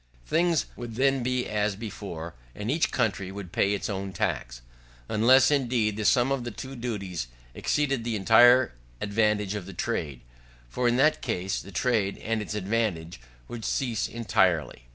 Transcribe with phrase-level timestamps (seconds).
[0.25, 4.63] Things would then be as before, and each country would pay its own tax.
[5.07, 10.21] Unless, indeed, the sum of the two duties exceeded the entire advantage of the trade;
[10.67, 14.87] for in that case the trade, and its advantage, would cease entirely.